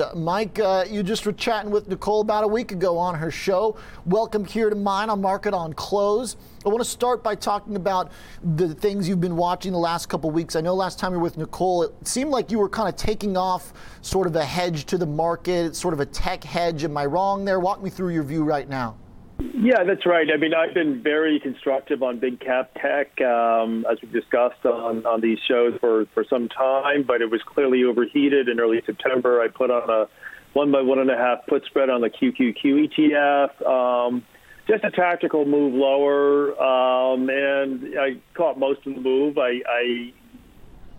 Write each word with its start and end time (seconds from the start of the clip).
Uh, 0.00 0.10
Mike, 0.16 0.58
uh, 0.58 0.84
you 0.90 1.04
just 1.04 1.24
were 1.24 1.32
chatting 1.32 1.70
with 1.70 1.86
Nicole 1.86 2.20
about 2.20 2.42
a 2.42 2.48
week 2.48 2.72
ago 2.72 2.98
on 2.98 3.14
her 3.14 3.30
show. 3.30 3.76
Welcome 4.04 4.44
here 4.44 4.68
to 4.68 4.74
mine 4.74 5.08
on 5.08 5.20
Market 5.20 5.54
on 5.54 5.72
Close. 5.72 6.34
I 6.66 6.68
want 6.68 6.80
to 6.80 6.90
start 6.90 7.22
by 7.22 7.36
talking 7.36 7.76
about 7.76 8.10
the 8.42 8.74
things 8.74 9.08
you've 9.08 9.20
been 9.20 9.36
watching 9.36 9.70
the 9.70 9.78
last 9.78 10.06
couple 10.06 10.32
weeks. 10.32 10.56
I 10.56 10.62
know 10.62 10.74
last 10.74 10.98
time 10.98 11.12
you 11.12 11.18
were 11.18 11.22
with 11.22 11.38
Nicole, 11.38 11.84
it 11.84 11.92
seemed 12.08 12.30
like 12.32 12.50
you 12.50 12.58
were 12.58 12.68
kind 12.68 12.88
of 12.88 12.96
taking 12.96 13.36
off 13.36 13.72
sort 14.02 14.26
of 14.26 14.34
a 14.34 14.44
hedge 14.44 14.86
to 14.86 14.98
the 14.98 15.06
market, 15.06 15.76
sort 15.76 15.94
of 15.94 16.00
a 16.00 16.06
tech 16.06 16.42
hedge. 16.42 16.82
Am 16.82 16.96
I 16.96 17.06
wrong 17.06 17.44
there? 17.44 17.60
Walk 17.60 17.80
me 17.80 17.88
through 17.88 18.14
your 18.14 18.24
view 18.24 18.42
right 18.42 18.68
now. 18.68 18.96
Yeah, 19.38 19.82
that's 19.84 20.06
right. 20.06 20.26
I 20.32 20.36
mean, 20.36 20.52
I've 20.54 20.74
been 20.74 21.02
very 21.02 21.40
constructive 21.40 22.02
on 22.02 22.18
big 22.18 22.40
cap 22.40 22.70
tech, 22.80 23.20
um, 23.20 23.84
as 23.90 23.98
we've 24.00 24.12
discussed 24.12 24.64
on, 24.64 25.04
on 25.06 25.20
these 25.20 25.38
shows 25.48 25.74
for, 25.80 26.06
for 26.14 26.24
some 26.28 26.48
time, 26.48 27.02
but 27.02 27.20
it 27.20 27.30
was 27.30 27.40
clearly 27.42 27.82
overheated 27.84 28.48
in 28.48 28.60
early 28.60 28.82
September. 28.86 29.40
I 29.40 29.48
put 29.48 29.70
on 29.70 29.90
a 29.90 30.08
one 30.52 30.70
by 30.70 30.82
one 30.82 31.00
and 31.00 31.10
a 31.10 31.16
half 31.16 31.46
put 31.48 31.64
spread 31.64 31.90
on 31.90 32.00
the 32.00 32.10
QQQ 32.10 32.88
ETF. 32.88 33.66
Um, 33.66 34.24
just 34.68 34.84
a 34.84 34.90
tactical 34.90 35.44
move 35.44 35.74
lower, 35.74 36.58
um, 36.60 37.28
and 37.28 37.98
I 37.98 38.20
caught 38.34 38.58
most 38.58 38.86
of 38.86 38.94
the 38.94 39.00
move. 39.00 39.36
I, 39.36 39.60
I 39.68 40.12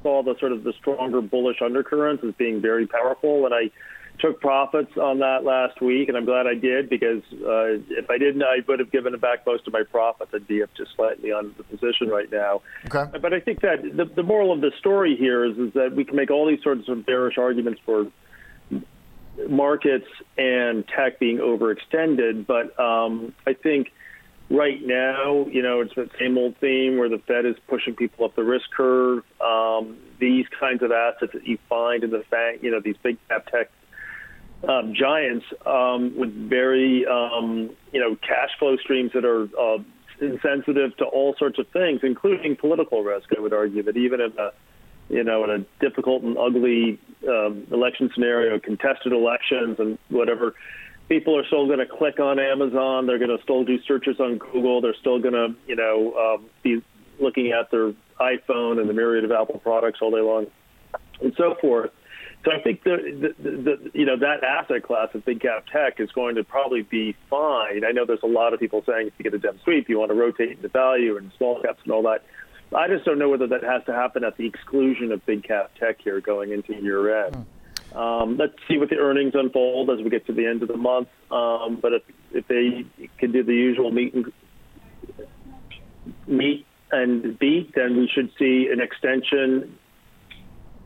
saw 0.04 0.24
the 0.24 0.36
sort 0.40 0.52
of 0.52 0.64
the 0.64 0.74
stronger 0.80 1.22
bullish 1.22 1.62
undercurrents 1.64 2.24
as 2.28 2.34
being 2.36 2.62
very 2.62 2.86
powerful, 2.86 3.46
and 3.46 3.56
I 3.56 3.72
took 4.20 4.40
profits 4.40 4.98
on 4.98 5.20
that 5.20 5.44
last 5.44 5.82
week, 5.82 6.10
and 6.10 6.18
I'm 6.18 6.26
glad 6.26 6.48
I 6.48 6.56
did 6.56 6.90
because 6.90 7.22
uh, 7.34 7.80
if 7.90 8.10
I 8.10 8.18
didn't, 8.18 8.44
I 8.44 8.58
would 8.68 8.80
have 8.80 8.92
given 8.92 9.18
back 9.20 9.46
most 9.46 9.68
of 9.68 9.74
my 9.74 9.84
profits. 9.84 10.32
I'd 10.34 10.48
be 10.48 10.64
up 10.64 10.70
just 10.76 10.96
slightly 10.96 11.32
on 11.32 11.54
the 11.58 11.64
position 11.64 12.10
right 12.10 12.32
now. 12.32 12.62
Okay. 12.86 13.18
But 13.20 13.34
I 13.34 13.40
think 13.40 13.62
that 13.62 13.82
the, 13.82 14.06
the 14.06 14.24
moral 14.24 14.52
of 14.52 14.62
the 14.62 14.72
story 14.80 15.16
here 15.16 15.46
is, 15.46 15.58
is 15.58 15.74
that 15.74 15.96
we 15.96 16.06
can 16.06 16.16
make 16.16 16.32
all 16.32 16.48
these 16.48 16.64
sorts 16.64 16.88
of 16.88 17.06
bearish 17.06 17.38
arguments 17.38 17.82
for 17.86 18.08
markets 19.50 20.08
and 20.38 20.88
tech 20.88 21.20
being 21.20 21.38
overextended, 21.38 22.46
but 22.48 22.78
um, 22.80 23.34
I 23.46 23.54
think 23.54 23.92
right 24.50 24.80
now, 24.82 25.46
you 25.48 25.62
know, 25.62 25.82
it's 25.82 25.96
the 25.96 26.10
same 26.20 26.38
old 26.38 26.56
theme 26.58 26.98
where 26.98 27.10
the 27.10 27.18
Fed 27.20 27.46
is 27.46 27.56
pushing 27.68 27.96
people 27.96 28.26
up 28.26 28.36
the 28.36 28.44
risk 28.44 28.70
curve. 28.72 29.24
Um, 29.42 29.98
these 30.20 30.46
kinds 30.60 30.84
of 30.84 30.92
assets 30.92 31.34
that 31.34 31.48
you 31.48 31.58
find 31.68 32.04
in 32.04 32.12
the 32.12 32.24
bank, 32.30 32.64
you 32.64 32.72
know, 32.72 32.80
these 32.80 32.96
big 33.02 33.18
cap 33.28 33.48
tech 33.48 33.70
um, 34.68 34.94
giants 34.94 35.46
um, 35.66 36.16
with 36.18 36.34
very 36.50 37.06
um, 37.06 37.70
you 37.92 38.00
know 38.00 38.16
cash 38.16 38.50
flow 38.60 38.78
streams 38.78 39.12
that 39.14 39.26
are 39.26 39.44
uh, 39.60 39.78
insensitive 40.22 40.96
to 40.98 41.06
all 41.06 41.36
sorts 41.38 41.60
of 41.60 41.68
things, 41.70 42.02
including 42.04 42.56
political 42.56 43.04
risk. 43.04 43.30
I 43.36 43.40
would 43.40 43.54
argue 43.54 43.84
that 43.84 43.98
even 43.98 44.22
in 44.22 44.34
a 44.38 44.52
you 45.10 45.24
know 45.24 45.44
in 45.44 45.50
a 45.50 45.66
difficult 45.84 46.24
and 46.24 46.38
ugly 46.38 47.00
um, 47.28 47.68
election 47.72 48.10
scenario, 48.14 48.60
contested 48.60 49.14
elections 49.14 49.78
and 49.80 49.98
whatever, 50.10 50.56
people 51.10 51.38
are 51.38 51.46
still 51.46 51.68
going 51.68 51.80
to 51.80 51.86
click 51.86 52.20
on 52.20 52.40
Amazon. 52.40 53.08
They're 53.08 53.20
going 53.20 53.36
to 53.36 53.44
still 53.44 53.64
do 53.64 53.82
searches 53.84 54.20
on 54.20 54.38
Google. 54.38 54.82
They're 54.82 54.96
still 55.00 55.20
going 55.20 55.34
to 55.34 55.56
you 55.68 55.76
know 55.76 56.38
um, 56.38 56.46
be 56.64 56.82
looking 57.20 57.52
at 57.52 57.72
their 57.72 57.94
iPhone 58.20 58.80
and 58.80 58.90
the 58.90 58.94
myriad 58.94 59.24
of 59.24 59.32
Apple 59.32 59.60
products 59.60 60.00
all 60.02 60.12
day 60.12 60.22
long, 60.22 60.48
and 61.22 61.34
so 61.38 61.56
forth. 61.62 61.92
So 62.46 62.52
I 62.52 62.62
think 62.62 62.84
the, 62.84 63.34
the, 63.40 63.50
the, 63.50 63.92
you 63.96 64.06
know 64.06 64.18
that 64.18 64.44
asset 64.44 64.84
class 64.84 65.10
of 65.16 65.26
big 65.26 65.42
cap 65.42 65.66
tech 65.66 66.00
is 66.00 66.12
going 66.12 66.36
to 66.36 66.44
probably 66.44 66.84
be 66.84 67.16
fine. 67.28 67.84
I 67.84 67.92
know 67.92 68.06
there's 68.06 68.24
a 68.24 68.28
lot 68.28 68.54
of 68.54 68.60
people 68.60 68.84
saying 68.86 69.08
if 69.08 69.14
you 69.18 69.24
get 69.24 69.34
a 69.34 69.40
dem 69.40 69.60
sweep, 69.64 69.90
you 69.90 69.98
want 69.98 70.12
to 70.12 70.16
rotate 70.16 70.52
into 70.52 70.68
value 70.68 71.18
and 71.18 71.32
small 71.38 71.60
caps 71.60 71.80
and 71.84 71.92
all 71.92 72.04
that. 72.04 72.24
I 72.76 72.88
just 72.88 73.04
don't 73.04 73.18
know 73.18 73.30
whether 73.30 73.48
that 73.48 73.64
has 73.64 73.84
to 73.86 73.94
happen 73.94 74.24
at 74.24 74.38
the 74.38 74.46
exclusion 74.46 75.12
of 75.12 75.26
big 75.26 75.44
cap 75.44 75.72
tech 75.80 76.02
here 76.04 76.22
going 76.22 76.52
into 76.52 76.76
year 76.76 77.26
end. 77.26 77.36
Hmm. 77.92 77.98
Um, 77.98 78.38
let's 78.38 78.54
see 78.68 78.78
what 78.78 78.90
the 78.90 78.98
earnings 78.98 79.34
unfold 79.34 79.90
as 79.90 80.00
we 80.04 80.12
get 80.12 80.28
to 80.28 80.34
the 80.34 80.46
end 80.46 80.62
of 80.62 80.68
the 80.68 80.78
month. 80.78 81.08
Um, 81.32 81.80
but 81.82 81.94
if 81.94 82.04
if 82.32 82.48
they 82.48 82.86
can 83.18 83.32
do 83.32 83.44
the 83.44 83.56
usual 83.56 83.90
meet 83.90 84.14
and 84.14 84.32
meet 86.28 86.68
and 86.92 87.40
beat, 87.40 87.74
then 87.74 87.98
we 87.98 88.08
should 88.08 88.32
see 88.38 88.70
an 88.72 88.82
extension 88.82 89.80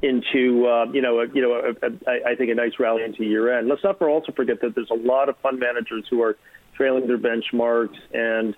into 0.02 0.66
uh, 0.66 0.86
you 0.92 1.02
know 1.02 1.20
a, 1.20 1.28
you 1.28 1.42
know 1.42 1.54
a, 1.54 1.86
a, 1.86 2.32
I 2.32 2.36
think 2.36 2.52
a 2.52 2.56
nice 2.56 2.74
rally 2.80 3.04
into 3.04 3.24
year 3.24 3.58
end. 3.58 3.68
Let's 3.68 3.84
not 3.84 4.02
also 4.02 4.32
forget 4.32 4.62
that 4.62 4.76
there's 4.76 4.90
a 4.92 4.96
lot 4.96 5.30
of 5.30 5.38
fund 5.38 5.60
managers 5.60 6.06
who 6.10 6.22
are 6.22 6.38
trailing 6.76 7.08
their 7.08 7.18
benchmarks 7.18 7.98
and 8.14 8.56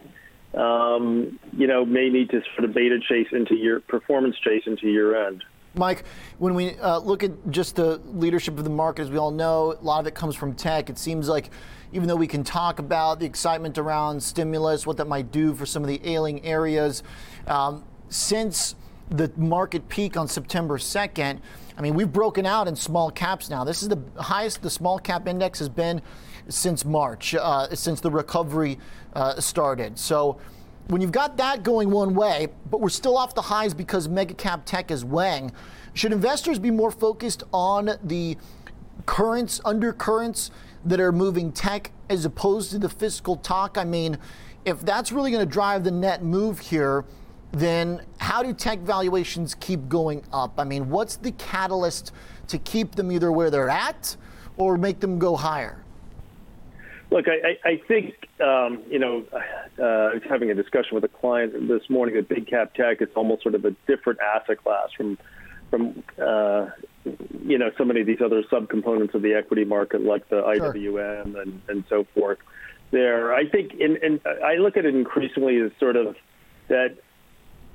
um, 0.53 1.39
you 1.57 1.67
know 1.67 1.85
may 1.85 2.09
need 2.09 2.29
to 2.29 2.41
sort 2.55 2.69
of 2.69 2.75
beta 2.75 2.99
chase 3.07 3.27
into 3.31 3.55
year 3.55 3.79
performance 3.79 4.35
chase 4.43 4.63
into 4.65 4.87
year 4.87 5.27
end. 5.27 5.43
Mike, 5.73 6.03
when 6.37 6.53
we 6.53 6.77
uh, 6.79 6.99
look 6.99 7.23
at 7.23 7.31
just 7.49 7.77
the 7.77 8.01
leadership 8.05 8.57
of 8.57 8.65
the 8.65 8.69
market, 8.69 9.03
as 9.03 9.09
we 9.09 9.17
all 9.17 9.31
know, 9.31 9.71
a 9.71 9.81
lot 9.81 10.01
of 10.01 10.07
it 10.07 10.13
comes 10.13 10.35
from 10.35 10.53
tech. 10.53 10.89
It 10.89 10.97
seems 10.97 11.29
like 11.29 11.49
even 11.93 12.09
though 12.09 12.15
we 12.17 12.27
can 12.27 12.43
talk 12.43 12.79
about 12.79 13.19
the 13.19 13.25
excitement 13.25 13.77
around 13.77 14.21
stimulus, 14.21 14.85
what 14.85 14.97
that 14.97 15.07
might 15.07 15.31
do 15.31 15.53
for 15.53 15.65
some 15.65 15.81
of 15.81 15.87
the 15.87 16.01
ailing 16.03 16.43
areas, 16.45 17.03
um, 17.47 17.85
since 18.09 18.75
the 19.11 19.29
market 19.35 19.87
peak 19.89 20.15
on 20.15 20.27
September 20.27 20.77
2nd, 20.77 21.39
I 21.77 21.81
mean, 21.81 21.93
we've 21.93 22.11
broken 22.11 22.45
out 22.45 22.67
in 22.67 22.75
small 22.75 23.11
caps 23.11 23.49
now. 23.49 23.63
This 23.63 23.83
is 23.83 23.89
the 23.89 24.01
highest 24.17 24.61
the 24.61 24.69
small 24.69 24.97
cap 24.97 25.27
index 25.27 25.59
has 25.59 25.69
been 25.69 26.01
since 26.47 26.85
March, 26.85 27.35
uh, 27.35 27.73
since 27.75 27.99
the 27.99 28.09
recovery 28.09 28.79
uh, 29.13 29.39
started. 29.39 29.99
So 29.99 30.39
when 30.87 31.01
you've 31.01 31.11
got 31.11 31.37
that 31.37 31.63
going 31.63 31.91
one 31.91 32.15
way, 32.15 32.47
but 32.69 32.79
we're 32.79 32.89
still 32.89 33.17
off 33.17 33.35
the 33.35 33.41
highs 33.41 33.73
because 33.73 34.07
mega 34.07 34.33
cap 34.33 34.65
tech 34.65 34.91
is 34.91 35.03
weighing, 35.03 35.51
should 35.93 36.13
investors 36.13 36.57
be 36.57 36.71
more 36.71 36.91
focused 36.91 37.43
on 37.53 37.91
the 38.03 38.37
currents, 39.05 39.59
undercurrents 39.65 40.51
that 40.85 41.01
are 41.01 41.11
moving 41.11 41.51
tech 41.51 41.91
as 42.09 42.23
opposed 42.23 42.71
to 42.71 42.79
the 42.79 42.89
fiscal 42.89 43.35
talk? 43.35 43.77
I 43.77 43.83
mean, 43.83 44.17
if 44.63 44.81
that's 44.81 45.11
really 45.11 45.31
going 45.31 45.45
to 45.45 45.51
drive 45.51 45.83
the 45.83 45.91
net 45.91 46.23
move 46.23 46.59
here, 46.59 47.03
then 47.51 48.01
how 48.17 48.43
do 48.43 48.53
tech 48.53 48.79
valuations 48.79 49.55
keep 49.55 49.89
going 49.89 50.23
up? 50.31 50.53
I 50.57 50.63
mean, 50.63 50.89
what's 50.89 51.17
the 51.17 51.31
catalyst 51.31 52.11
to 52.47 52.57
keep 52.57 52.95
them 52.95 53.11
either 53.11 53.31
where 53.31 53.49
they're 53.49 53.69
at 53.69 54.15
or 54.57 54.77
make 54.77 54.99
them 54.99 55.19
go 55.19 55.35
higher? 55.35 55.83
Look, 57.09 57.25
I, 57.27 57.57
I 57.67 57.81
think, 57.89 58.15
um, 58.39 58.83
you 58.89 58.97
know, 58.97 59.25
uh, 59.33 59.83
I 59.83 60.13
was 60.13 60.23
having 60.29 60.49
a 60.49 60.55
discussion 60.55 60.95
with 60.95 61.03
a 61.03 61.09
client 61.09 61.67
this 61.67 61.89
morning 61.89 62.15
that 62.15 62.29
big 62.29 62.47
cap 62.47 62.73
tech 62.73 63.01
is 63.01 63.09
almost 63.15 63.43
sort 63.43 63.53
of 63.53 63.65
a 63.65 63.71
different 63.85 64.19
asset 64.21 64.63
class 64.63 64.87
from, 64.95 65.17
from 65.69 66.03
uh, 66.17 66.67
you 67.45 67.57
know, 67.57 67.69
so 67.77 67.83
many 67.83 67.99
of 67.99 68.07
these 68.07 68.21
other 68.23 68.43
subcomponents 68.43 69.13
of 69.13 69.23
the 69.23 69.33
equity 69.33 69.65
market 69.65 70.01
like 70.01 70.29
the 70.29 70.41
IWM 70.41 71.41
and, 71.41 71.61
and 71.67 71.83
so 71.89 72.05
forth. 72.13 72.37
There, 72.91 73.33
I 73.33 73.45
think, 73.45 73.73
and, 73.81 73.97
and 73.97 74.21
I 74.45 74.55
look 74.55 74.77
at 74.77 74.85
it 74.85 74.95
increasingly 74.95 75.59
as 75.59 75.71
sort 75.79 75.97
of 75.97 76.15
that 76.69 76.95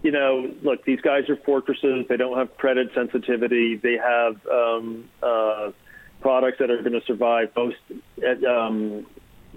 you 0.03 0.11
know, 0.11 0.51
look, 0.63 0.85
these 0.85 1.01
guys 1.01 1.29
are 1.29 1.37
fortresses. 1.37 2.07
They 2.09 2.17
don't 2.17 2.37
have 2.37 2.57
credit 2.57 2.91
sensitivity. 2.95 3.77
They 3.77 3.97
have 3.97 4.47
um, 4.47 5.09
uh, 5.23 5.71
products 6.21 6.59
that 6.61 6.71
are 6.71 6.81
going 6.83 6.93
to 6.93 7.05
survive 7.07 7.51
most, 7.57 7.77
um, 8.49 9.07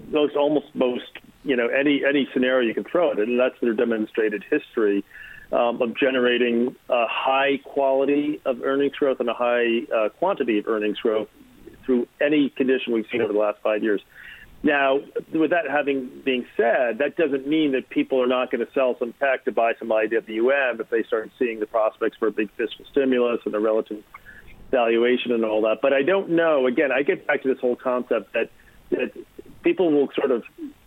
most 0.08 0.36
almost 0.36 0.66
most, 0.74 1.10
you 1.44 1.56
know, 1.56 1.68
any 1.68 2.02
any 2.08 2.28
scenario 2.32 2.66
you 2.66 2.74
can 2.74 2.84
throw 2.84 3.12
at 3.12 3.18
it, 3.18 3.28
and 3.28 3.38
that's 3.38 3.54
their 3.60 3.74
demonstrated 3.74 4.44
history 4.50 5.04
um, 5.52 5.80
of 5.82 5.96
generating 5.96 6.74
a 6.88 7.06
high 7.06 7.58
quality 7.64 8.40
of 8.44 8.62
earnings 8.62 8.94
growth 8.94 9.20
and 9.20 9.28
a 9.28 9.34
high 9.34 9.82
uh, 9.94 10.08
quantity 10.10 10.58
of 10.58 10.68
earnings 10.68 10.98
growth 10.98 11.28
through 11.84 12.06
any 12.20 12.50
condition 12.50 12.92
we've 12.92 13.06
seen 13.10 13.20
over 13.20 13.32
the 13.32 13.38
last 13.38 13.58
five 13.62 13.82
years. 13.82 14.00
Now, 14.62 15.00
with 15.32 15.50
that 15.50 15.70
having 15.70 16.10
being 16.24 16.44
said, 16.56 16.98
that 16.98 17.16
doesn't 17.16 17.46
mean 17.46 17.72
that 17.72 17.88
people 17.88 18.22
are 18.22 18.26
not 18.26 18.50
going 18.50 18.64
to 18.64 18.70
sell 18.72 18.94
some 18.98 19.14
tech 19.14 19.46
to 19.46 19.52
buy 19.52 19.72
some 19.78 19.88
IWM 19.88 20.80
if 20.80 20.90
they 20.90 21.02
start 21.04 21.30
seeing 21.38 21.60
the 21.60 21.66
prospects 21.66 22.18
for 22.18 22.28
a 22.28 22.32
big 22.32 22.50
fiscal 22.58 22.84
stimulus 22.90 23.40
and 23.46 23.54
the 23.54 23.60
relative 23.60 24.02
valuation 24.70 25.32
and 25.32 25.44
all 25.44 25.62
that. 25.62 25.78
But 25.80 25.94
I 25.94 26.02
don't 26.02 26.30
know. 26.30 26.66
Again, 26.66 26.92
I 26.92 27.02
get 27.02 27.26
back 27.26 27.42
to 27.42 27.48
this 27.48 27.60
whole 27.60 27.76
concept 27.76 28.34
that 28.34 28.50
that 28.90 29.12
people 29.62 29.92
will 29.92 30.08
sort 30.14 30.30
of, 30.30 30.42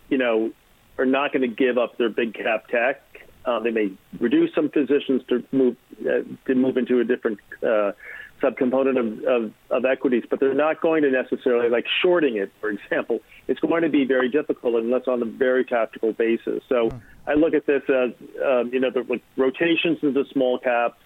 you 0.08 0.18
know, 0.18 0.52
are 0.98 1.06
not 1.06 1.32
going 1.32 1.42
to 1.42 1.54
give 1.54 1.78
up 1.78 1.98
their 1.98 2.10
big 2.10 2.34
cap 2.34 2.68
tech. 2.68 3.02
Uh, 3.44 3.60
they 3.60 3.70
may 3.70 3.92
reduce 4.20 4.54
some 4.54 4.68
positions 4.68 5.22
to 5.28 5.42
move 5.52 5.76
uh, 6.02 6.22
to 6.46 6.54
move 6.54 6.76
into 6.76 7.00
a 7.00 7.04
different. 7.04 7.40
Uh, 7.62 7.92
subcomponent 8.42 8.98
of, 8.98 9.24
of, 9.24 9.52
of, 9.70 9.84
equities, 9.84 10.24
but 10.28 10.40
they're 10.40 10.54
not 10.54 10.80
going 10.80 11.02
to 11.02 11.10
necessarily 11.10 11.68
like 11.68 11.86
shorting 12.02 12.36
it, 12.36 12.52
for 12.60 12.70
example. 12.70 13.20
It's 13.48 13.60
going 13.60 13.82
to 13.82 13.88
be 13.88 14.04
very 14.04 14.28
difficult 14.28 14.74
unless 14.76 15.06
on 15.06 15.22
a 15.22 15.26
very 15.26 15.64
tactical 15.64 16.12
basis. 16.12 16.62
So 16.68 16.90
mm. 16.90 17.00
I 17.26 17.34
look 17.34 17.54
at 17.54 17.66
this 17.66 17.82
as, 17.88 18.10
um, 18.44 18.70
you 18.72 18.80
know, 18.80 18.90
the 18.90 19.04
like, 19.08 19.22
rotations 19.36 19.98
into 20.02 20.24
small 20.32 20.58
caps, 20.58 21.00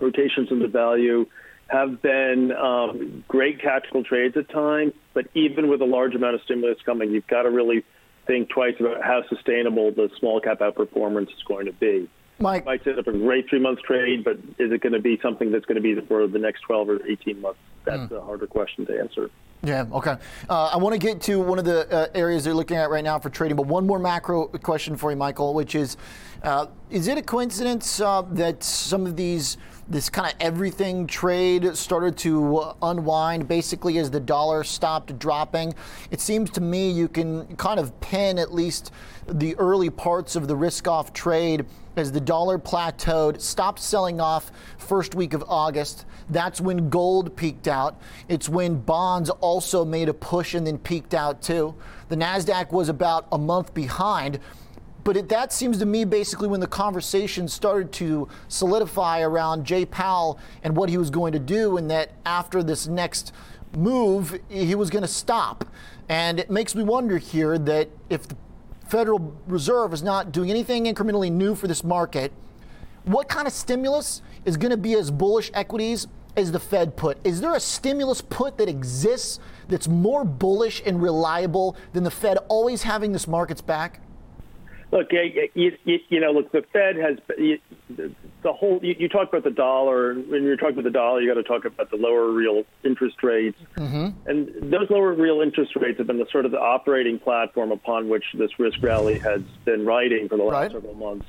rotations 0.00 0.50
into 0.50 0.68
value 0.68 1.26
have 1.68 2.02
been 2.02 2.52
um, 2.52 3.24
great 3.28 3.60
tactical 3.60 4.04
trades 4.04 4.36
at 4.36 4.48
times, 4.50 4.92
but 5.14 5.26
even 5.34 5.68
with 5.68 5.80
a 5.80 5.86
large 5.86 6.14
amount 6.14 6.34
of 6.34 6.42
stimulus 6.42 6.78
coming, 6.84 7.10
you've 7.10 7.26
got 7.26 7.42
to 7.42 7.50
really 7.50 7.84
think 8.26 8.50
twice 8.50 8.74
about 8.78 9.02
how 9.02 9.22
sustainable 9.28 9.90
the 9.90 10.10
small 10.18 10.40
cap 10.40 10.60
outperformance 10.60 11.28
is 11.28 11.42
going 11.46 11.66
to 11.66 11.72
be. 11.72 12.08
Mike, 12.42 12.64
might 12.64 12.84
set 12.84 12.98
up 12.98 13.06
a 13.06 13.12
great 13.12 13.48
three-month 13.48 13.80
trade, 13.82 14.24
but 14.24 14.36
is 14.58 14.72
it 14.72 14.80
going 14.80 14.92
to 14.92 15.00
be 15.00 15.18
something 15.22 15.50
that's 15.50 15.64
going 15.64 15.76
to 15.76 15.82
be 15.82 15.98
for 16.06 16.26
the 16.26 16.38
next 16.38 16.60
12 16.62 16.88
or 16.88 17.06
18 17.06 17.40
months? 17.40 17.58
That's 17.84 18.12
mm. 18.12 18.16
a 18.16 18.20
harder 18.20 18.46
question 18.46 18.86
to 18.86 18.98
answer. 18.98 19.30
Yeah, 19.64 19.86
okay. 19.92 20.16
Uh, 20.50 20.70
I 20.72 20.76
want 20.76 20.92
to 20.92 20.98
get 20.98 21.20
to 21.22 21.40
one 21.40 21.60
of 21.60 21.64
the 21.64 21.88
uh, 21.88 22.08
areas 22.16 22.42
they're 22.42 22.54
looking 22.54 22.76
at 22.76 22.90
right 22.90 23.04
now 23.04 23.20
for 23.20 23.30
trading, 23.30 23.56
but 23.56 23.66
one 23.66 23.86
more 23.86 24.00
macro 24.00 24.46
question 24.46 24.96
for 24.96 25.12
you, 25.12 25.16
Michael, 25.16 25.54
which 25.54 25.76
is 25.76 25.96
uh, 26.42 26.66
is 26.90 27.06
it 27.06 27.16
a 27.16 27.22
coincidence 27.22 28.00
uh, 28.00 28.22
that 28.32 28.64
some 28.64 29.06
of 29.06 29.16
these 29.16 29.58
this 29.88 30.10
kind 30.10 30.32
of 30.32 30.40
everything 30.40 31.06
trade 31.06 31.76
started 31.76 32.16
to 32.16 32.72
unwind 32.82 33.46
basically 33.46 33.98
as 33.98 34.10
the 34.10 34.18
dollar 34.18 34.64
stopped 34.64 35.16
dropping. 35.20 35.74
It 36.10 36.20
seems 36.20 36.50
to 36.50 36.60
me 36.60 36.90
you 36.90 37.06
can 37.06 37.56
kind 37.56 37.78
of 37.78 37.98
pin 38.00 38.40
at 38.40 38.52
least 38.52 38.90
the 39.28 39.54
early 39.56 39.90
parts 39.90 40.34
of 40.34 40.48
the 40.48 40.56
risk 40.56 40.88
off 40.88 41.12
trade 41.12 41.66
as 41.96 42.12
the 42.12 42.20
dollar 42.20 42.58
plateaued, 42.58 43.40
stopped 43.40 43.78
selling 43.78 44.20
off 44.20 44.50
first 44.78 45.14
week 45.14 45.34
of 45.34 45.44
August. 45.48 46.06
That's 46.30 46.60
when 46.60 46.88
gold 46.88 47.36
peaked 47.36 47.68
out. 47.68 48.00
It's 48.28 48.48
when 48.48 48.76
bonds 48.76 49.30
also 49.30 49.84
made 49.84 50.08
a 50.08 50.14
push 50.14 50.54
and 50.54 50.66
then 50.66 50.78
peaked 50.78 51.14
out 51.14 51.42
too. 51.42 51.74
The 52.08 52.16
NASDAQ 52.16 52.72
was 52.72 52.88
about 52.88 53.26
a 53.32 53.38
month 53.38 53.74
behind. 53.74 54.38
But 55.04 55.16
it, 55.16 55.28
that 55.30 55.52
seems 55.52 55.78
to 55.78 55.86
me 55.86 56.04
basically 56.04 56.48
when 56.48 56.60
the 56.60 56.66
conversation 56.66 57.48
started 57.48 57.92
to 57.94 58.28
solidify 58.48 59.20
around 59.22 59.64
Jay 59.64 59.84
Powell 59.84 60.38
and 60.62 60.76
what 60.76 60.88
he 60.88 60.96
was 60.96 61.10
going 61.10 61.32
to 61.32 61.40
do, 61.40 61.76
and 61.76 61.90
that 61.90 62.12
after 62.24 62.62
this 62.62 62.86
next 62.86 63.32
move, 63.76 64.38
he 64.48 64.74
was 64.74 64.90
going 64.90 65.02
to 65.02 65.08
stop. 65.08 65.64
And 66.08 66.38
it 66.38 66.50
makes 66.50 66.74
me 66.74 66.82
wonder 66.82 67.18
here 67.18 67.58
that 67.58 67.88
if 68.10 68.28
the 68.28 68.36
Federal 68.92 69.34
Reserve 69.46 69.94
is 69.94 70.02
not 70.02 70.32
doing 70.32 70.50
anything 70.50 70.84
incrementally 70.84 71.32
new 71.32 71.54
for 71.54 71.66
this 71.66 71.82
market, 71.82 72.30
what 73.04 73.26
kind 73.26 73.46
of 73.46 73.52
stimulus 73.54 74.20
is 74.44 74.58
going 74.58 74.70
to 74.70 74.76
be 74.76 74.92
as 74.92 75.10
bullish 75.10 75.50
equities 75.54 76.06
as 76.36 76.52
the 76.52 76.60
Fed 76.60 76.94
put? 76.94 77.16
Is 77.24 77.40
there 77.40 77.54
a 77.54 77.58
stimulus 77.58 78.20
put 78.20 78.58
that 78.58 78.68
exists 78.68 79.40
that's 79.66 79.88
more 79.88 80.26
bullish 80.26 80.82
and 80.84 81.00
reliable 81.00 81.74
than 81.94 82.04
the 82.04 82.10
Fed 82.10 82.36
always 82.48 82.82
having 82.82 83.12
this 83.12 83.26
market's 83.26 83.62
back? 83.62 84.01
Look, 84.92 85.10
you, 85.10 85.48
you, 85.54 85.98
you, 86.10 86.20
know, 86.20 86.32
look, 86.32 86.52
the 86.52 86.62
Fed 86.70 86.96
has 86.96 87.16
the 87.88 88.52
whole. 88.52 88.78
You, 88.82 88.94
you 88.98 89.08
talk 89.08 89.30
about 89.30 89.42
the 89.42 89.50
dollar. 89.50 90.10
and 90.10 90.28
When 90.28 90.42
you're 90.42 90.58
talking 90.58 90.74
about 90.74 90.84
the 90.84 90.90
dollar, 90.90 91.22
you 91.22 91.28
got 91.32 91.40
to 91.40 91.48
talk 91.48 91.64
about 91.64 91.90
the 91.90 91.96
lower 91.96 92.30
real 92.30 92.64
interest 92.84 93.22
rates, 93.22 93.58
mm-hmm. 93.74 94.28
and 94.28 94.70
those 94.70 94.90
lower 94.90 95.14
real 95.14 95.40
interest 95.40 95.74
rates 95.76 95.96
have 95.96 96.06
been 96.06 96.18
the 96.18 96.26
sort 96.30 96.44
of 96.44 96.50
the 96.50 96.60
operating 96.60 97.18
platform 97.18 97.72
upon 97.72 98.10
which 98.10 98.24
this 98.34 98.50
risk 98.58 98.82
rally 98.82 99.18
has 99.18 99.40
been 99.64 99.86
riding 99.86 100.28
for 100.28 100.36
the 100.36 100.42
last 100.42 100.52
right. 100.52 100.72
several 100.72 100.94
months. 100.94 101.24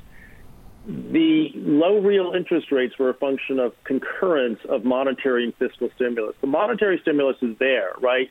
The 0.86 1.52
low 1.56 2.00
real 2.00 2.34
interest 2.36 2.70
rates 2.70 3.00
were 3.00 3.12
a 3.12 3.14
function 3.14 3.60
of 3.60 3.72
concurrence 3.86 4.60
of 4.68 4.84
monetary 4.84 5.46
and 5.46 5.56
fiscal 5.56 5.90
stimulus. 5.96 6.36
The 6.42 6.48
monetary 6.48 7.00
stimulus 7.02 7.38
is 7.42 7.58
there, 7.60 7.94
right? 8.02 8.30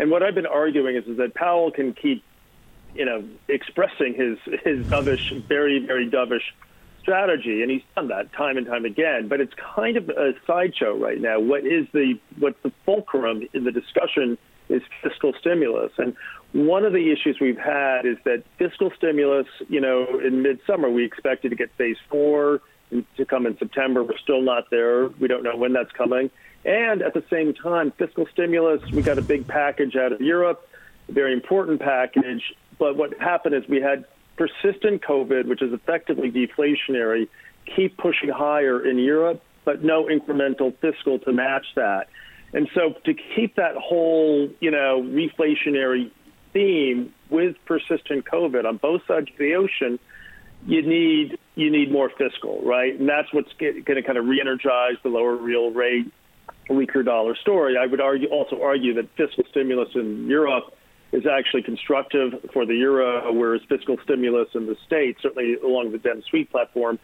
And 0.00 0.10
what 0.10 0.24
I've 0.24 0.34
been 0.34 0.46
arguing 0.46 0.96
is, 0.96 1.04
is 1.06 1.18
that 1.18 1.34
Powell 1.34 1.70
can 1.70 1.94
keep 1.94 2.24
you 2.94 3.04
know, 3.04 3.24
expressing 3.48 4.14
his 4.14 4.38
his 4.64 4.86
dovish, 4.86 5.46
very 5.48 5.84
very 5.84 6.08
dovish 6.08 6.42
strategy, 7.00 7.62
and 7.62 7.70
he's 7.70 7.82
done 7.94 8.08
that 8.08 8.32
time 8.32 8.56
and 8.56 8.66
time 8.66 8.84
again. 8.84 9.28
But 9.28 9.40
it's 9.40 9.52
kind 9.54 9.96
of 9.96 10.08
a 10.08 10.32
sideshow 10.46 10.96
right 10.96 11.20
now. 11.20 11.40
What 11.40 11.66
is 11.66 11.86
the 11.92 12.18
what's 12.38 12.62
the 12.62 12.72
fulcrum 12.84 13.46
in 13.52 13.64
the 13.64 13.72
discussion 13.72 14.38
is 14.68 14.82
fiscal 15.02 15.32
stimulus, 15.40 15.92
and 15.98 16.16
one 16.52 16.84
of 16.84 16.92
the 16.92 17.12
issues 17.12 17.38
we've 17.40 17.58
had 17.58 18.06
is 18.06 18.16
that 18.24 18.44
fiscal 18.58 18.90
stimulus. 18.96 19.46
You 19.68 19.80
know, 19.80 20.20
in 20.20 20.42
midsummer 20.42 20.90
we 20.90 21.04
expected 21.04 21.50
to 21.50 21.56
get 21.56 21.70
phase 21.76 21.96
four 22.08 22.60
to 23.16 23.24
come 23.24 23.46
in 23.46 23.56
September. 23.58 24.02
We're 24.02 24.18
still 24.18 24.42
not 24.42 24.70
there. 24.70 25.08
We 25.08 25.28
don't 25.28 25.42
know 25.42 25.56
when 25.56 25.72
that's 25.72 25.92
coming. 25.92 26.30
And 26.64 27.02
at 27.02 27.14
the 27.14 27.24
same 27.30 27.54
time, 27.54 27.90
fiscal 27.92 28.26
stimulus. 28.32 28.82
We 28.92 29.02
got 29.02 29.18
a 29.18 29.22
big 29.22 29.48
package 29.48 29.96
out 29.96 30.12
of 30.12 30.20
Europe, 30.20 30.68
very 31.08 31.32
important 31.32 31.80
package 31.80 32.54
but 32.82 32.96
what 32.96 33.16
happened 33.20 33.54
is 33.54 33.62
we 33.68 33.80
had 33.80 34.06
persistent 34.36 35.02
COVID, 35.02 35.46
which 35.46 35.62
is 35.62 35.72
effectively 35.72 36.32
deflationary, 36.32 37.28
keep 37.76 37.96
pushing 37.96 38.28
higher 38.28 38.84
in 38.84 38.98
Europe, 38.98 39.40
but 39.64 39.84
no 39.84 40.06
incremental 40.06 40.76
fiscal 40.80 41.20
to 41.20 41.32
match 41.32 41.64
that. 41.76 42.08
And 42.52 42.68
so 42.74 42.94
to 43.04 43.14
keep 43.14 43.54
that 43.54 43.76
whole, 43.76 44.50
you 44.58 44.72
know, 44.72 45.00
reflationary 45.00 46.10
theme 46.52 47.14
with 47.30 47.54
persistent 47.66 48.24
COVID 48.24 48.64
on 48.64 48.78
both 48.78 49.02
sides 49.06 49.28
of 49.30 49.38
the 49.38 49.54
ocean, 49.54 50.00
you 50.66 50.82
need 50.82 51.38
you 51.54 51.70
need 51.70 51.92
more 51.92 52.10
fiscal, 52.18 52.62
right? 52.64 52.98
And 52.98 53.08
that's 53.08 53.32
what's 53.32 53.52
going 53.60 53.84
to 53.84 54.02
kind 54.02 54.18
of 54.18 54.26
re-energize 54.26 54.96
the 55.04 55.08
lower 55.08 55.36
real 55.36 55.70
rate, 55.70 56.12
weaker 56.68 57.04
dollar 57.04 57.36
story. 57.36 57.76
I 57.78 57.86
would 57.86 58.00
argue 58.00 58.26
also 58.26 58.60
argue 58.60 58.94
that 58.94 59.08
fiscal 59.16 59.44
stimulus 59.50 59.90
in 59.94 60.26
Europe 60.26 60.74
is 61.12 61.24
actually 61.26 61.62
constructive 61.62 62.32
for 62.52 62.64
the 62.64 62.74
euro, 62.74 63.32
whereas 63.32 63.60
fiscal 63.68 63.96
stimulus 64.02 64.48
in 64.54 64.66
the 64.66 64.76
states, 64.86 65.20
certainly 65.22 65.56
along 65.62 65.92
the 65.92 65.98
Dem 65.98 66.22
Sweep 66.28 66.50
platform, 66.50 66.98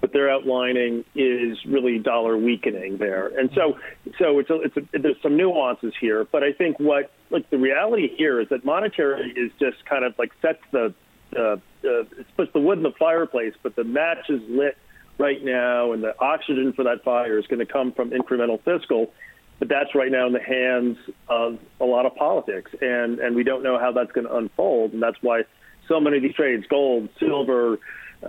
what 0.00 0.12
they're 0.12 0.30
outlining 0.30 1.02
is 1.14 1.56
really 1.64 1.98
dollar 1.98 2.36
weakening 2.36 2.98
there. 2.98 3.28
And 3.38 3.50
so, 3.54 3.78
so 4.18 4.38
it's 4.38 4.50
a, 4.50 4.60
it's 4.60 4.76
a, 4.76 4.98
there's 4.98 5.16
some 5.22 5.36
nuances 5.36 5.94
here, 5.98 6.26
but 6.30 6.42
I 6.42 6.52
think 6.52 6.78
what 6.78 7.10
like 7.30 7.48
the 7.48 7.56
reality 7.56 8.14
here 8.14 8.38
is 8.38 8.48
that 8.50 8.66
monetary 8.66 9.32
is 9.34 9.50
just 9.58 9.82
kind 9.86 10.04
of 10.04 10.14
like 10.18 10.32
sets 10.42 10.58
the 10.72 10.92
uh, 11.34 11.56
uh, 11.88 12.04
puts 12.36 12.52
the 12.52 12.60
wood 12.60 12.78
in 12.78 12.84
the 12.84 12.92
fireplace, 12.98 13.54
but 13.62 13.76
the 13.76 13.84
match 13.84 14.28
is 14.28 14.42
lit 14.46 14.76
right 15.16 15.42
now, 15.42 15.92
and 15.92 16.02
the 16.02 16.14
oxygen 16.20 16.74
for 16.74 16.84
that 16.84 17.02
fire 17.02 17.38
is 17.38 17.46
going 17.46 17.64
to 17.64 17.72
come 17.72 17.92
from 17.92 18.10
incremental 18.10 18.62
fiscal 18.62 19.10
but 19.58 19.68
that's 19.68 19.94
right 19.94 20.10
now 20.10 20.26
in 20.26 20.32
the 20.32 20.42
hands 20.42 20.96
of 21.28 21.58
a 21.80 21.84
lot 21.84 22.06
of 22.06 22.14
politics, 22.16 22.70
and 22.80 23.18
and 23.18 23.36
we 23.36 23.44
don't 23.44 23.62
know 23.62 23.78
how 23.78 23.92
that's 23.92 24.12
going 24.12 24.26
to 24.26 24.36
unfold, 24.36 24.92
and 24.92 25.02
that's 25.02 25.16
why 25.20 25.42
so 25.88 26.00
many 26.00 26.16
of 26.16 26.22
these 26.22 26.34
trades, 26.34 26.64
gold, 26.68 27.08
silver, 27.20 27.78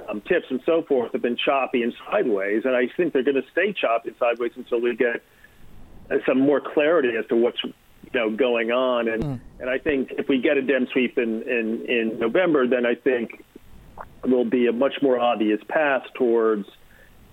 um, 0.10 0.22
tips, 0.22 0.46
and 0.50 0.62
so 0.66 0.84
forth, 0.84 1.14
have 1.14 1.22
been 1.22 1.38
choppy 1.38 1.84
and 1.84 1.94
sideways, 2.10 2.64
and 2.66 2.76
I 2.76 2.88
think 2.96 3.14
they're 3.14 3.24
going 3.24 3.42
to 3.42 3.50
stay 3.52 3.74
choppy 3.74 4.10
and 4.10 4.18
sideways 4.18 4.52
until 4.56 4.82
we 4.82 4.96
get 4.96 5.24
some 6.28 6.40
more 6.40 6.62
clarity 6.62 7.18
as 7.18 7.26
to 7.28 7.36
what's 7.36 7.64
you 7.64 7.74
know 8.14 8.30
going 8.30 8.72
on, 8.72 9.08
and 9.08 9.24
mm. 9.24 9.40
and 9.60 9.70
I 9.70 9.80
think 9.80 10.14
if 10.18 10.28
we 10.28 10.40
get 10.40 10.58
a 10.58 10.62
dem 10.62 10.88
sweep 10.92 11.18
in 11.18 11.42
in 11.44 11.86
in 11.88 12.20
November, 12.20 12.68
then 12.68 12.86
I 12.86 12.96
think 12.96 13.44
there'll 14.24 14.46
be 14.46 14.68
a 14.68 14.74
much 14.74 14.96
more 15.02 15.20
obvious 15.20 15.62
path 15.68 16.04
towards 16.16 16.68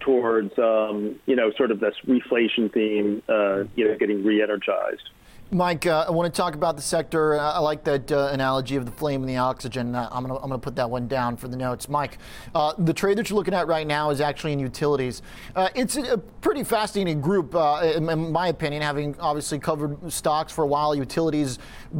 towards 0.04 0.56
um, 0.58 1.18
you 1.26 1.36
know 1.36 1.50
sort 1.56 1.70
of 1.70 1.80
this 1.80 1.94
reflation 2.06 2.72
theme, 2.72 3.22
uh, 3.28 3.64
you 3.74 3.88
know, 3.88 3.96
getting 3.98 4.24
re-energized. 4.24 5.08
Mike, 5.54 5.84
uh, 5.84 6.06
I 6.08 6.10
want 6.10 6.32
to 6.32 6.34
talk 6.34 6.54
about 6.54 6.76
the 6.76 6.82
sector. 6.82 7.38
I 7.38 7.58
like 7.58 7.84
that 7.84 8.10
uh, 8.10 8.30
analogy 8.32 8.76
of 8.76 8.86
the 8.86 8.92
flame 8.92 9.20
and 9.20 9.28
the 9.28 9.36
oxygen. 9.36 9.94
Uh, 9.94 10.08
I'm 10.10 10.26
going 10.26 10.50
to 10.50 10.56
put 10.56 10.76
that 10.76 10.88
one 10.88 11.08
down 11.08 11.36
for 11.36 11.46
the 11.46 11.58
notes. 11.58 11.90
Mike, 11.90 12.16
uh, 12.54 12.72
the 12.78 12.94
trade 12.94 13.18
that 13.18 13.28
you're 13.28 13.36
looking 13.36 13.52
at 13.52 13.66
right 13.66 13.86
now 13.86 14.08
is 14.08 14.22
actually 14.22 14.54
in 14.54 14.58
utilities. 14.58 15.20
Uh, 15.54 15.68
it's 15.74 15.98
a 15.98 16.16
pretty 16.16 16.64
fascinating 16.64 17.20
group, 17.20 17.54
uh, 17.54 17.92
in 17.96 18.32
my 18.32 18.48
opinion, 18.48 18.80
having 18.80 19.14
obviously 19.20 19.58
covered 19.58 20.10
stocks 20.10 20.50
for 20.50 20.64
a 20.64 20.66
while, 20.66 20.94
utilities 20.94 21.58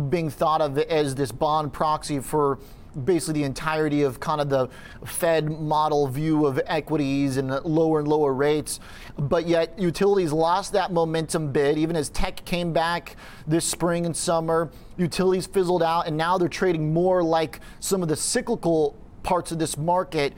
being 0.09 0.31
thought 0.31 0.63
of 0.63 0.79
as 0.79 1.15
this 1.15 1.31
bond 1.31 1.75
proxy 1.75 2.21
for 2.21 2.59
basically 3.05 3.41
the 3.41 3.47
entirety 3.47 4.03
of 4.03 4.21
kind 4.21 4.41
of 4.41 4.49
the 4.49 4.69
Fed 5.05 5.51
model 5.51 6.07
view 6.07 6.47
of 6.47 6.61
equities 6.67 7.37
and 7.37 7.51
lower 7.65 7.99
and 8.01 8.09
lower 8.09 8.33
rates. 8.33 8.81
But 9.19 9.47
yet, 9.47 9.79
utilities 9.79 10.33
lost 10.33 10.73
that 10.73 10.93
momentum 10.93 11.53
bid, 11.53 11.79
even 11.79 11.97
as 11.97 12.09
tech 12.11 12.45
came 12.45 12.73
back 12.73 13.17
this 13.47 13.65
spring 13.65 14.07
and 14.07 14.17
summer. 14.17 14.71
Utilities 14.97 15.47
fizzled 15.47 15.83
out, 15.83 16.07
and 16.07 16.17
now 16.17 16.39
they're 16.39 16.49
trading 16.49 16.93
more 16.93 17.23
like 17.23 17.61
some 17.81 18.03
of 18.03 18.09
the 18.09 18.17
cyclical 18.17 18.97
parts 19.23 19.53
of 19.53 19.59
this 19.59 19.77
market. 19.77 20.33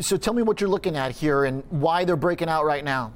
So 0.00 0.16
tell 0.16 0.34
me 0.34 0.42
what 0.42 0.60
you're 0.60 0.70
looking 0.70 0.96
at 0.96 1.12
here 1.12 1.44
and 1.44 1.62
why 1.70 2.04
they're 2.04 2.16
breaking 2.16 2.48
out 2.48 2.64
right 2.64 2.84
now. 2.84 3.12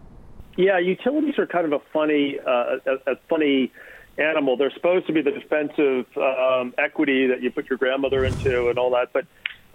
Yeah, 0.56 0.78
utilities 0.78 1.38
are 1.38 1.46
kind 1.46 1.66
of 1.66 1.72
a 1.72 1.82
funny, 1.92 2.36
uh, 2.44 2.78
a, 2.86 3.12
a 3.12 3.16
funny 3.28 3.72
animal. 4.18 4.56
They're 4.56 4.72
supposed 4.72 5.06
to 5.06 5.12
be 5.12 5.22
the 5.22 5.30
defensive 5.30 6.06
um, 6.16 6.74
equity 6.78 7.26
that 7.28 7.42
you 7.42 7.50
put 7.50 7.68
your 7.70 7.78
grandmother 7.78 8.24
into 8.24 8.68
and 8.68 8.78
all 8.78 8.90
that. 8.90 9.12
But 9.12 9.26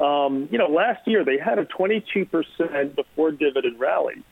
um, 0.03 0.47
you 0.51 0.57
know, 0.57 0.67
last 0.67 1.07
year 1.07 1.23
they 1.23 1.37
had 1.37 1.59
a 1.59 1.65
22% 1.65 2.95
before 2.95 3.31
dividend 3.31 3.79
rally, 3.79 4.23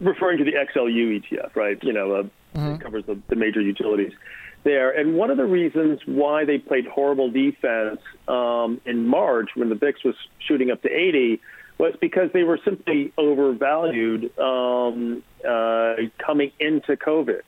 referring 0.00 0.38
to 0.38 0.44
the 0.44 0.52
XLU 0.52 1.22
ETF, 1.22 1.56
right? 1.56 1.82
You 1.82 1.92
know, 1.92 2.14
uh, 2.14 2.22
mm-hmm. 2.56 2.74
it 2.74 2.80
covers 2.80 3.04
the, 3.06 3.18
the 3.28 3.36
major 3.36 3.60
utilities 3.60 4.12
there. 4.64 4.90
And 4.90 5.16
one 5.16 5.30
of 5.30 5.36
the 5.36 5.44
reasons 5.44 6.00
why 6.06 6.44
they 6.44 6.58
played 6.58 6.86
horrible 6.86 7.30
defense 7.30 8.00
um, 8.28 8.80
in 8.86 9.06
March 9.06 9.50
when 9.54 9.68
the 9.68 9.74
VIX 9.74 10.04
was 10.04 10.14
shooting 10.46 10.70
up 10.70 10.82
to 10.82 10.88
80 10.88 11.40
was 11.78 11.94
because 12.00 12.30
they 12.32 12.44
were 12.44 12.60
simply 12.64 13.12
overvalued 13.18 14.38
um, 14.38 15.22
uh, 15.46 15.94
coming 16.24 16.52
into 16.60 16.96
COVID 16.96 17.42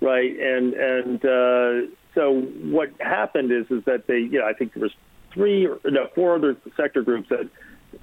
right? 0.00 0.30
And 0.38 0.74
and 0.74 1.24
uh, 1.24 1.94
so 2.14 2.40
what 2.70 2.90
happened 3.00 3.52
is 3.52 3.66
is 3.70 3.84
that 3.84 4.06
they, 4.06 4.18
you 4.18 4.38
know, 4.40 4.46
I 4.46 4.52
think 4.52 4.74
there 4.74 4.82
was 4.82 4.92
three 5.32 5.66
or 5.66 5.78
no, 5.84 6.08
four 6.14 6.36
other 6.36 6.56
sector 6.76 7.02
groups 7.02 7.28
that 7.28 7.48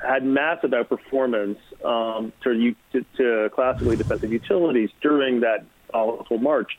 had 0.06 0.24
massive 0.24 0.72
outperformance 0.72 1.58
um, 1.84 2.34
to, 2.44 2.76
to, 2.92 3.06
to 3.18 3.50
classically 3.54 3.96
defensive 3.96 4.32
utilities 4.32 4.90
during 5.02 5.42
that 5.42 5.66
volatile 5.92 6.38
March. 6.38 6.72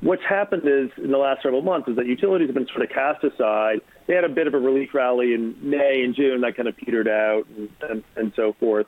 What's 0.00 0.22
happened 0.22 0.62
is 0.64 0.90
in 0.96 1.10
the 1.10 1.18
last 1.18 1.42
several 1.42 1.62
months 1.62 1.88
is 1.88 1.96
that 1.96 2.06
utilities 2.06 2.48
have 2.48 2.54
been 2.54 2.68
sort 2.68 2.82
of 2.82 2.88
cast 2.90 3.24
aside. 3.24 3.80
They 4.06 4.14
had 4.14 4.24
a 4.24 4.28
bit 4.28 4.46
of 4.46 4.54
a 4.54 4.58
relief 4.58 4.94
rally 4.94 5.34
in 5.34 5.56
May 5.60 6.02
and 6.04 6.14
June 6.14 6.40
that 6.42 6.56
kind 6.56 6.68
of 6.68 6.76
petered 6.76 7.08
out 7.08 7.46
and, 7.56 7.68
and, 7.82 8.04
and 8.16 8.32
so 8.36 8.54
forth. 8.60 8.86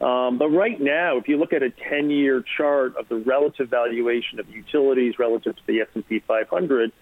Um, 0.00 0.36
but 0.36 0.50
right 0.50 0.78
now, 0.78 1.16
if 1.16 1.26
you 1.26 1.38
look 1.38 1.54
at 1.54 1.62
a 1.62 1.70
10-year 1.70 2.44
chart 2.56 2.96
of 2.96 3.08
the 3.08 3.16
relative 3.16 3.70
valuation 3.70 4.38
of 4.38 4.48
utilities 4.50 5.18
relative 5.18 5.56
to 5.56 5.62
the 5.66 5.80
S&P 5.80 6.18
500, 6.20 6.92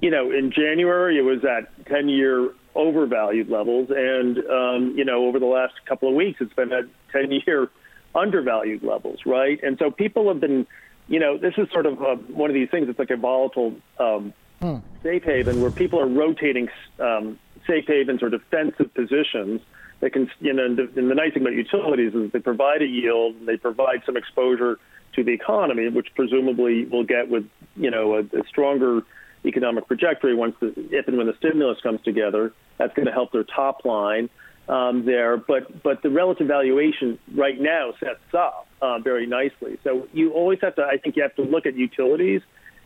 you 0.00 0.10
know, 0.10 0.30
in 0.30 0.50
January 0.50 1.18
it 1.18 1.22
was 1.22 1.44
at 1.44 1.84
10-year 1.84 2.52
overvalued 2.74 3.50
levels, 3.50 3.90
and 3.90 4.38
um, 4.38 4.94
you 4.96 5.04
know, 5.04 5.26
over 5.26 5.38
the 5.38 5.46
last 5.46 5.74
couple 5.86 6.08
of 6.08 6.14
weeks 6.14 6.40
it's 6.40 6.52
been 6.54 6.72
at 6.72 6.84
10-year 7.12 7.68
undervalued 8.14 8.82
levels, 8.82 9.20
right? 9.26 9.60
And 9.62 9.76
so 9.78 9.90
people 9.90 10.28
have 10.28 10.40
been, 10.40 10.66
you 11.08 11.18
know, 11.18 11.36
this 11.36 11.54
is 11.58 11.68
sort 11.72 11.84
of 11.84 12.00
a, 12.00 12.14
one 12.32 12.48
of 12.48 12.54
these 12.54 12.70
things. 12.70 12.88
It's 12.88 12.98
like 12.98 13.10
a 13.10 13.16
volatile 13.16 13.74
um, 13.98 14.32
hmm. 14.62 14.76
safe 15.02 15.24
haven 15.24 15.60
where 15.60 15.70
people 15.70 16.00
are 16.00 16.08
rotating 16.08 16.68
um, 17.00 17.38
safe 17.66 17.84
havens 17.86 18.22
or 18.22 18.30
defensive 18.30 18.94
positions 18.94 19.60
they 20.00 20.10
can, 20.10 20.30
you 20.40 20.52
know, 20.52 20.64
and 20.64 20.76
the, 20.76 20.88
and 20.96 21.10
the 21.10 21.14
nice 21.14 21.32
thing 21.34 21.42
about 21.42 21.54
utilities 21.54 22.14
is 22.14 22.30
they 22.32 22.38
provide 22.38 22.82
a 22.82 22.86
yield, 22.86 23.36
and 23.36 23.48
they 23.48 23.56
provide 23.56 24.02
some 24.06 24.16
exposure 24.16 24.78
to 25.14 25.24
the 25.24 25.32
economy, 25.32 25.88
which 25.88 26.08
presumably 26.14 26.84
will 26.84 27.04
get 27.04 27.28
with, 27.28 27.44
you 27.76 27.90
know, 27.90 28.14
a, 28.14 28.20
a 28.20 28.46
stronger 28.48 29.02
economic 29.44 29.86
trajectory 29.88 30.34
once 30.34 30.54
the, 30.60 30.72
if 30.90 31.08
and 31.08 31.16
when 31.16 31.26
the 31.26 31.34
stimulus 31.38 31.78
comes 31.82 32.00
together. 32.02 32.52
That's 32.76 32.94
going 32.94 33.06
to 33.06 33.12
help 33.12 33.32
their 33.32 33.44
top 33.44 33.84
line 33.84 34.30
um, 34.68 35.04
there. 35.04 35.36
But 35.36 35.82
but 35.82 36.02
the 36.02 36.10
relative 36.10 36.46
valuation 36.46 37.18
right 37.34 37.60
now 37.60 37.92
sets 37.98 38.20
up 38.34 38.68
uh, 38.80 38.98
very 39.00 39.26
nicely. 39.26 39.78
So 39.82 40.06
you 40.12 40.32
always 40.32 40.58
have 40.62 40.76
to, 40.76 40.82
I 40.84 40.98
think, 40.98 41.16
you 41.16 41.22
have 41.22 41.34
to 41.36 41.42
look 41.42 41.66
at 41.66 41.74
utilities 41.74 42.42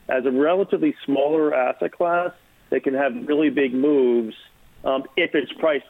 as 0.08 0.24
a 0.24 0.30
relatively 0.30 0.94
smaller 1.04 1.54
asset 1.54 1.92
class 1.92 2.30
that 2.70 2.84
can 2.84 2.94
have 2.94 3.12
really 3.26 3.50
big 3.50 3.74
moves 3.74 4.34
um, 4.84 5.04
if 5.16 5.34
it's 5.34 5.52
priced 5.52 5.84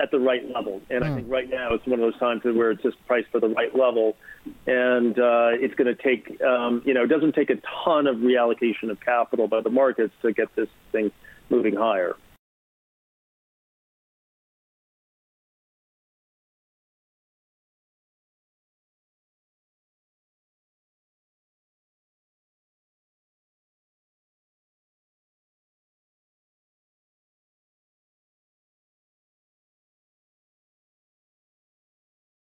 at 0.00 0.10
the 0.10 0.18
right 0.18 0.42
level. 0.54 0.80
And 0.90 1.02
mm. 1.02 1.06
I 1.06 1.08
hmm. 1.08 1.14
think 1.16 1.30
right 1.30 1.50
now 1.50 1.74
it's 1.74 1.86
one 1.86 1.98
of 1.98 2.00
those 2.00 2.18
times 2.18 2.42
where 2.44 2.70
it's 2.70 2.82
just 2.82 2.96
priced 3.06 3.28
for 3.30 3.40
the 3.40 3.48
right 3.48 3.74
level, 3.76 4.16
and 4.66 5.18
uh, 5.18 5.50
it's 5.54 5.74
going 5.74 5.94
to 5.94 6.00
take, 6.00 6.40
um, 6.42 6.82
you 6.84 6.94
know, 6.94 7.04
it 7.04 7.08
doesn't 7.08 7.34
take 7.34 7.50
a 7.50 7.56
ton 7.84 8.06
of 8.06 8.16
reallocation 8.16 8.90
of 8.90 9.00
capital 9.00 9.48
by 9.48 9.60
the 9.60 9.70
markets 9.70 10.14
to 10.22 10.32
get 10.32 10.54
this 10.54 10.68
thing 10.92 11.10
moving 11.50 11.74
higher. 11.74 12.16